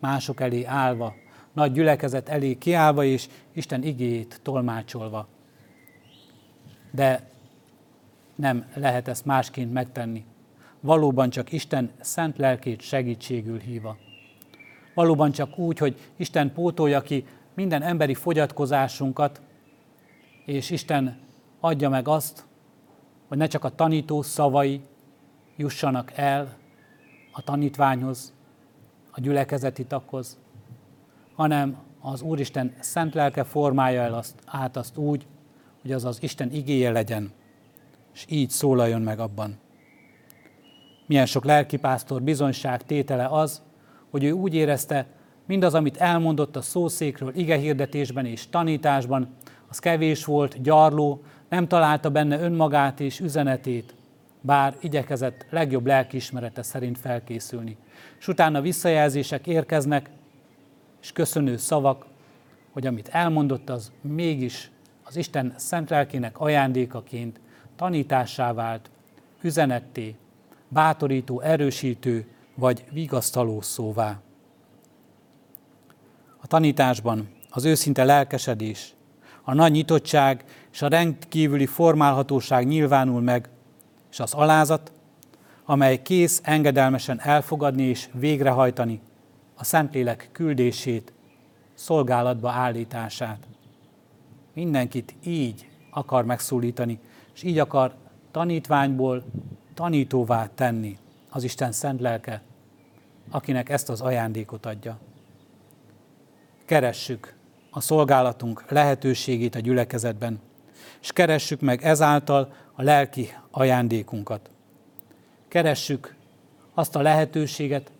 Mások 0.00 0.40
elé 0.40 0.64
állva, 0.64 1.14
nagy 1.52 1.72
gyülekezet 1.72 2.28
elé 2.28 2.54
kiállva 2.54 3.04
és 3.04 3.28
Isten 3.52 3.82
igéjét 3.82 4.40
tolmácsolva. 4.42 5.28
De 6.90 7.30
nem 8.42 8.66
lehet 8.74 9.08
ezt 9.08 9.24
másként 9.24 9.72
megtenni. 9.72 10.24
Valóban 10.80 11.30
csak 11.30 11.52
Isten 11.52 11.90
szent 12.00 12.38
lelkét 12.38 12.80
segítségül 12.80 13.58
híva. 13.58 13.96
Valóban 14.94 15.32
csak 15.32 15.58
úgy, 15.58 15.78
hogy 15.78 15.98
Isten 16.16 16.52
pótolja 16.52 17.00
ki 17.02 17.24
minden 17.54 17.82
emberi 17.82 18.14
fogyatkozásunkat, 18.14 19.40
és 20.44 20.70
Isten 20.70 21.18
adja 21.60 21.88
meg 21.88 22.08
azt, 22.08 22.44
hogy 23.28 23.38
ne 23.38 23.46
csak 23.46 23.64
a 23.64 23.74
tanító 23.74 24.22
szavai 24.22 24.80
jussanak 25.56 26.12
el 26.14 26.56
a 27.32 27.42
tanítványhoz, 27.42 28.32
a 29.10 29.20
gyülekezeti 29.20 29.84
takhoz, 29.84 30.38
hanem 31.34 31.78
az 32.00 32.22
Úristen 32.22 32.74
szent 32.80 33.14
lelke 33.14 33.44
formálja 33.44 34.02
el 34.02 34.14
azt, 34.14 34.34
át 34.46 34.76
azt 34.76 34.96
úgy, 34.96 35.26
hogy 35.82 35.92
az 35.92 36.04
az 36.04 36.22
Isten 36.22 36.52
igéje 36.52 36.90
legyen, 36.90 37.32
és 38.14 38.24
így 38.28 38.50
szólaljon 38.50 39.02
meg 39.02 39.18
abban. 39.18 39.58
Milyen 41.06 41.26
sok 41.26 41.44
lelkipásztor 41.44 42.22
bizonyság 42.22 42.82
tétele 42.84 43.26
az, 43.26 43.62
hogy 44.10 44.24
ő 44.24 44.30
úgy 44.30 44.54
érezte, 44.54 45.06
mindaz, 45.46 45.74
amit 45.74 45.96
elmondott 45.96 46.56
a 46.56 46.60
szószékről, 46.60 47.34
igehirdetésben 47.34 48.26
és 48.26 48.48
tanításban, 48.48 49.28
az 49.68 49.78
kevés 49.78 50.24
volt, 50.24 50.62
gyarló, 50.62 51.22
nem 51.48 51.68
találta 51.68 52.10
benne 52.10 52.40
önmagát 52.40 53.00
és 53.00 53.20
üzenetét, 53.20 53.94
bár 54.40 54.76
igyekezett 54.80 55.46
legjobb 55.50 55.86
lelkiismerete 55.86 56.62
szerint 56.62 56.98
felkészülni. 56.98 57.76
És 58.18 58.28
utána 58.28 58.60
visszajelzések 58.60 59.46
érkeznek, 59.46 60.10
és 61.02 61.12
köszönő 61.12 61.56
szavak, 61.56 62.06
hogy 62.72 62.86
amit 62.86 63.08
elmondott, 63.08 63.70
az 63.70 63.92
mégis 64.00 64.70
az 65.02 65.16
Isten 65.16 65.54
szent 65.56 65.90
lelkének 65.90 66.40
ajándékaként 66.40 67.40
tanítássá 67.76 68.52
vált, 68.52 68.90
üzenetté, 69.42 70.16
bátorító, 70.68 71.40
erősítő 71.40 72.26
vagy 72.54 72.84
vigasztaló 72.90 73.60
szóvá. 73.60 74.20
A 76.40 76.46
tanításban 76.46 77.28
az 77.50 77.64
őszinte 77.64 78.04
lelkesedés, 78.04 78.94
a 79.42 79.54
nagy 79.54 79.72
nyitottság 79.72 80.44
és 80.72 80.82
a 80.82 80.88
rendkívüli 80.88 81.66
formálhatóság 81.66 82.66
nyilvánul 82.66 83.20
meg, 83.20 83.48
és 84.10 84.20
az 84.20 84.34
alázat, 84.34 84.92
amely 85.64 86.02
kész 86.02 86.40
engedelmesen 86.44 87.20
elfogadni 87.20 87.82
és 87.82 88.08
végrehajtani 88.12 89.00
a 89.54 89.64
Szentlélek 89.64 90.28
küldését, 90.32 91.12
szolgálatba 91.74 92.50
állítását. 92.50 93.46
Mindenkit 94.54 95.14
így 95.24 95.68
akar 95.90 96.24
megszólítani, 96.24 96.98
és 97.34 97.42
így 97.42 97.58
akar 97.58 97.94
tanítványból 98.30 99.24
tanítóvá 99.74 100.48
tenni 100.54 100.98
az 101.30 101.44
Isten 101.44 101.72
szent 101.72 102.00
lelke, 102.00 102.42
akinek 103.30 103.68
ezt 103.68 103.88
az 103.88 104.00
ajándékot 104.00 104.66
adja. 104.66 104.98
Keressük 106.64 107.34
a 107.70 107.80
szolgálatunk 107.80 108.70
lehetőségét 108.70 109.54
a 109.54 109.60
gyülekezetben, 109.60 110.40
és 111.00 111.12
keressük 111.12 111.60
meg 111.60 111.82
ezáltal 111.82 112.52
a 112.72 112.82
lelki 112.82 113.28
ajándékunkat. 113.50 114.50
Keressük 115.48 116.14
azt 116.74 116.96
a 116.96 117.02
lehetőséget, 117.02 117.92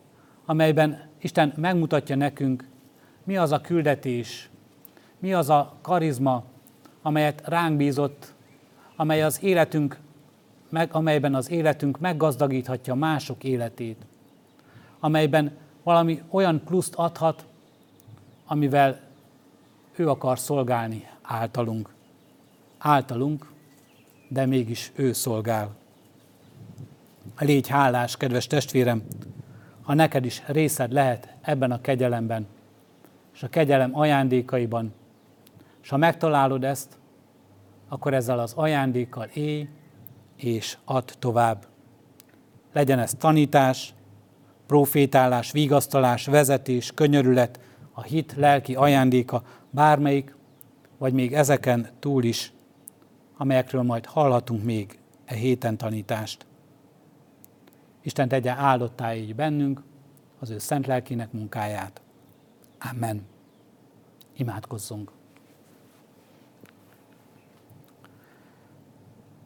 amelyben 0.44 1.08
Isten 1.20 1.52
megmutatja 1.56 2.16
nekünk, 2.16 2.68
mi 3.24 3.36
az 3.36 3.52
a 3.52 3.60
küldetés, 3.60 4.50
mi 5.18 5.32
az 5.32 5.48
a 5.50 5.74
karizma, 5.82 6.44
amelyet 7.02 7.42
ránk 7.44 7.76
bízott, 7.76 8.31
amely 8.96 9.22
az 9.22 9.42
életünk, 9.42 9.98
meg, 10.68 10.94
amelyben 10.94 11.34
az 11.34 11.50
életünk 11.50 11.98
meggazdagíthatja 11.98 12.94
mások 12.94 13.44
életét, 13.44 14.06
amelyben 15.00 15.56
valami 15.82 16.22
olyan 16.30 16.62
pluszt 16.64 16.94
adhat, 16.94 17.44
amivel 18.46 19.00
ő 19.96 20.08
akar 20.08 20.38
szolgálni 20.38 21.08
általunk. 21.22 21.94
Általunk, 22.78 23.52
de 24.28 24.46
mégis 24.46 24.92
ő 24.94 25.12
szolgál. 25.12 25.70
Légy 27.38 27.68
hálás, 27.68 28.16
kedves 28.16 28.46
testvérem, 28.46 29.02
ha 29.82 29.94
neked 29.94 30.24
is 30.24 30.42
részed 30.46 30.92
lehet 30.92 31.34
ebben 31.40 31.70
a 31.70 31.80
kegyelemben, 31.80 32.46
és 33.34 33.42
a 33.42 33.48
kegyelem 33.48 33.98
ajándékaiban, 33.98 34.94
és 35.82 35.88
ha 35.88 35.96
megtalálod 35.96 36.64
ezt, 36.64 36.98
akkor 37.92 38.14
ezzel 38.14 38.38
az 38.38 38.52
ajándékkal 38.52 39.28
élj, 39.32 39.68
és 40.36 40.76
add 40.84 41.10
tovább. 41.18 41.66
Legyen 42.72 42.98
ez 42.98 43.14
tanítás, 43.18 43.94
profétálás, 44.66 45.52
vigasztalás, 45.52 46.26
vezetés, 46.26 46.92
könyörület, 46.94 47.60
a 47.92 48.02
hit 48.02 48.34
lelki 48.36 48.74
ajándéka, 48.74 49.42
bármelyik, 49.70 50.36
vagy 50.98 51.12
még 51.12 51.34
ezeken 51.34 51.88
túl 51.98 52.24
is, 52.24 52.52
amelyekről 53.36 53.82
majd 53.82 54.06
hallhatunk 54.06 54.64
még 54.64 54.98
e 55.24 55.34
héten 55.34 55.76
tanítást. 55.76 56.46
Isten 58.02 58.28
tegye 58.28 58.50
áldottá 58.50 59.14
így 59.14 59.34
bennünk 59.34 59.82
az 60.38 60.50
ő 60.50 60.58
szent 60.58 60.86
lelkének 60.86 61.32
munkáját. 61.32 62.00
Amen. 62.90 63.22
Imádkozzunk. 64.36 65.20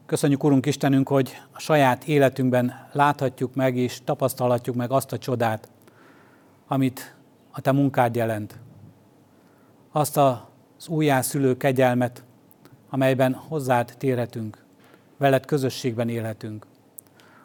Köszönjük, 0.07 0.43
Urunk 0.43 0.65
Istenünk, 0.65 1.07
hogy 1.07 1.41
a 1.51 1.59
saját 1.59 2.03
életünkben 2.03 2.87
láthatjuk 2.91 3.55
meg 3.55 3.77
és 3.77 4.01
tapasztalhatjuk 4.03 4.75
meg 4.75 4.91
azt 4.91 5.11
a 5.11 5.17
csodát, 5.17 5.69
amit 6.67 7.15
a 7.51 7.61
Te 7.61 7.71
munkád 7.71 8.15
jelent. 8.15 8.59
Azt 9.91 10.17
az 10.17 10.87
újjászülő 10.87 11.57
kegyelmet, 11.57 12.23
amelyben 12.89 13.33
hozzád 13.33 13.93
térhetünk, 13.97 14.65
veled 15.17 15.45
közösségben 15.45 16.09
élhetünk. 16.09 16.65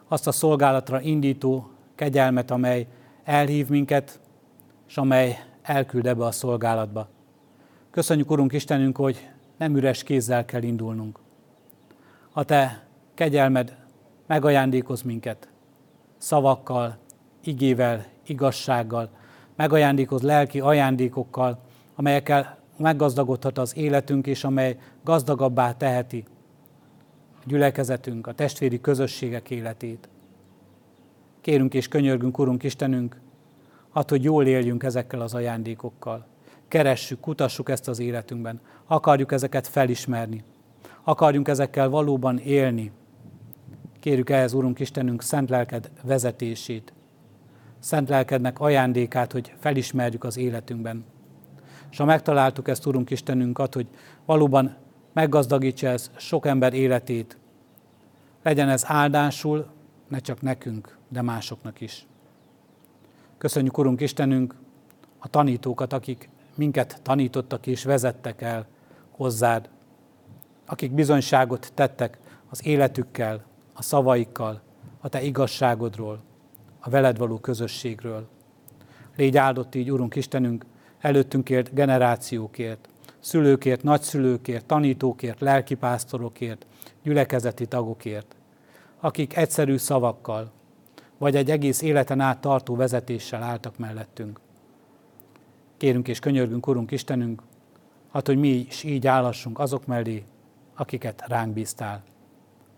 Azt 0.07 0.27
a 0.27 0.31
szolgálatra 0.31 1.01
indító 1.01 1.69
kegyelmet, 1.95 2.51
amely 2.51 2.87
elhív 3.23 3.69
minket, 3.69 4.19
és 4.87 4.97
amely 4.97 5.43
elküld 5.61 6.07
ebbe 6.07 6.25
a 6.25 6.31
szolgálatba. 6.31 7.07
Köszönjük, 7.91 8.31
Urunk 8.31 8.53
Istenünk, 8.53 8.97
hogy 8.97 9.29
nem 9.57 9.75
üres 9.75 10.03
kézzel 10.03 10.45
kell 10.45 10.63
indulnunk. 10.63 11.22
A 12.35 12.43
Te 12.43 12.87
kegyelmed 13.13 13.77
megajándékoz 14.27 15.01
minket 15.01 15.47
szavakkal, 16.17 16.97
igével, 17.43 18.05
igazsággal, 18.25 19.09
megajándékoz 19.55 20.21
lelki 20.21 20.59
ajándékokkal, 20.59 21.59
amelyekkel 21.95 22.57
meggazdagodhat 22.77 23.57
az 23.57 23.77
életünk, 23.77 24.27
és 24.27 24.43
amely 24.43 24.77
gazdagabbá 25.03 25.73
teheti 25.77 26.23
a 27.39 27.43
gyülekezetünk, 27.45 28.27
a 28.27 28.33
testvéri 28.33 28.81
közösségek 28.81 29.49
életét. 29.49 30.09
Kérünk 31.41 31.73
és 31.73 31.87
könyörgünk, 31.87 32.39
Urunk 32.39 32.63
Istenünk, 32.63 33.19
hát, 33.93 34.09
hogy 34.09 34.23
jól 34.23 34.45
éljünk 34.45 34.83
ezekkel 34.83 35.21
az 35.21 35.33
ajándékokkal. 35.33 36.25
Keressük, 36.67 37.19
kutassuk 37.19 37.69
ezt 37.69 37.87
az 37.87 37.99
életünkben. 37.99 38.59
Akarjuk 38.85 39.31
ezeket 39.31 39.67
felismerni. 39.67 40.43
Akarjunk 41.03 41.47
ezekkel 41.47 41.89
valóban 41.89 42.37
élni. 42.37 42.91
Kérjük 43.99 44.29
ehhez, 44.29 44.53
Urunk 44.53 44.79
Istenünk, 44.79 45.21
szent 45.21 45.49
lelked 45.49 45.91
vezetését. 46.03 46.93
Szent 47.79 48.09
lelkednek 48.09 48.59
ajándékát, 48.59 49.31
hogy 49.31 49.53
felismerjük 49.59 50.23
az 50.23 50.37
életünkben. 50.37 51.05
És 51.91 51.97
ha 51.97 52.05
megtaláltuk 52.05 52.67
ezt, 52.67 52.85
Urunk 52.85 53.09
Istenünk, 53.09 53.57
hogy 53.73 53.87
valóban 54.25 54.75
meggazdagítsa 55.13 55.87
ez 55.87 56.11
sok 56.15 56.45
ember 56.45 56.73
életét, 56.73 57.37
legyen 58.43 58.69
ez 58.69 58.83
áldásul, 58.87 59.67
ne 60.07 60.19
csak 60.19 60.41
nekünk, 60.41 60.97
de 61.09 61.21
másoknak 61.21 61.81
is. 61.81 62.07
Köszönjük, 63.37 63.77
Urunk 63.77 64.01
Istenünk, 64.01 64.55
a 65.19 65.27
tanítókat, 65.27 65.93
akik 65.93 66.29
minket 66.55 66.99
tanítottak 67.01 67.67
és 67.67 67.83
vezettek 67.83 68.41
el 68.41 68.67
hozzád, 69.11 69.69
akik 70.73 70.91
bizonyságot 70.91 71.71
tettek 71.73 72.17
az 72.49 72.65
életükkel, 72.65 73.43
a 73.73 73.81
szavaikkal, 73.81 74.61
a 74.99 75.09
Te 75.09 75.21
igazságodról, 75.21 76.21
a 76.79 76.89
veled 76.89 77.17
való 77.17 77.37
közösségről. 77.37 78.27
Légy 79.15 79.37
áldott 79.37 79.75
így, 79.75 79.91
Urunk 79.91 80.15
Istenünk, 80.15 80.65
előttünkért 80.99 81.73
generációkért, 81.73 82.89
szülőkért, 83.19 83.83
nagyszülőkért, 83.83 84.65
tanítókért, 84.65 85.39
lelkipásztorokért, 85.39 86.65
gyülekezeti 87.03 87.65
tagokért, 87.65 88.35
akik 88.99 89.35
egyszerű 89.35 89.77
szavakkal, 89.77 90.51
vagy 91.17 91.35
egy 91.35 91.51
egész 91.51 91.81
életen 91.81 92.19
át 92.19 92.41
tartó 92.41 92.75
vezetéssel 92.75 93.43
álltak 93.43 93.77
mellettünk. 93.77 94.39
Kérünk 95.77 96.07
és 96.07 96.19
könyörgünk, 96.19 96.67
Urunk 96.67 96.91
Istenünk, 96.91 97.41
hát, 98.11 98.27
hogy 98.27 98.37
mi 98.37 98.47
is 98.47 98.83
így 98.83 99.07
állassunk 99.07 99.59
azok 99.59 99.85
mellé, 99.85 100.23
akiket 100.75 101.23
ránk 101.27 101.53
bíztál. 101.53 102.03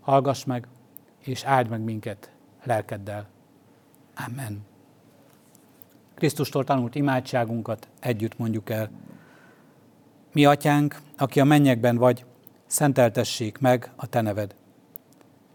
Hallgass 0.02 0.44
meg, 0.44 0.68
és 1.20 1.44
áld 1.44 1.70
meg 1.70 1.82
minket 1.82 2.32
lelkeddel. 2.64 3.28
Amen. 4.28 4.66
Krisztustól 6.16 6.64
tanult 6.64 6.96
imádságunkat 6.96 7.88
együtt 8.00 8.38
mondjuk 8.38 8.70
el. 8.70 8.90
Mi, 10.32 10.46
atyánk, 10.46 11.02
aki 11.18 11.40
a 11.40 11.44
mennyekben 11.44 11.98
vagy, 11.98 12.26
szenteltessék 12.66 13.58
meg 13.58 13.92
a 13.96 14.08
te 14.08 14.22
neved. 14.22 14.56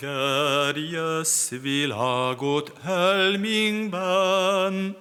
Gerjesz 0.00 1.52
világot 1.62 2.72
helminkben, 2.82 4.96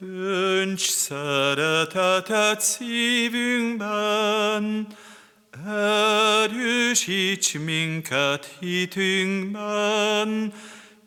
Önts 0.00 0.80
szeretetet 0.80 2.60
szívünkben, 2.60 4.86
Erősíts 5.66 7.58
minket 7.58 8.56
hitünkben, 8.60 10.52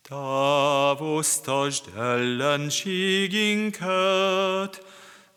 Távoztasd 0.03 1.85
ellenségünket, 1.97 4.85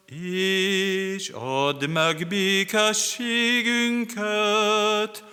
és 0.09 1.29
add 1.29 1.89
meg 1.89 2.27
békességünket, 2.27 5.23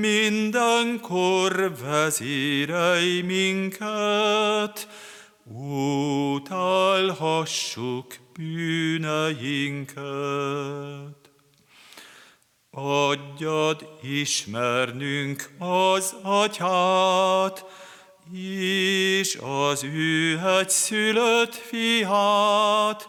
mindenkor 0.00 1.72
vezérelj 1.84 3.20
minket, 3.20 4.88
utálhassuk 6.34 8.14
bűneinket. 8.32 10.00
Adjad 12.70 13.98
ismernünk 14.02 15.50
az 15.58 16.14
atyát, 16.22 17.64
és 18.32 19.38
az 19.42 19.84
ő 19.84 20.40
egyszülött 20.58 21.54
fiát, 21.54 23.08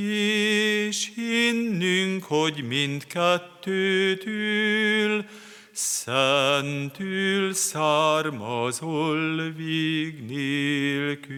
és 0.00 1.10
hinnünk, 1.14 2.24
hogy 2.24 2.64
mindkettőtől 2.68 5.24
szentül 5.72 7.54
származol 7.54 9.52
vég 9.56 10.24
nélkül. 10.24 11.32